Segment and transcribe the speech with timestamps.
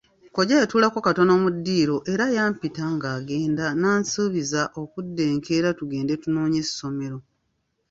[0.29, 7.17] Kkojja yatuulako katono mu ddiiro era yampita ng'agenda n'ansuubiza okudda enkeera tugende tunoonye essomero.